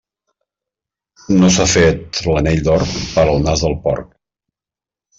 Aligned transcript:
No 1.43 1.51
s'ha 1.57 1.69
fet 1.75 2.23
l'anell 2.31 2.65
d'or 2.71 2.89
per 3.13 3.29
al 3.29 3.41
nas 3.49 3.67
del 3.69 3.81
porc. 3.89 4.13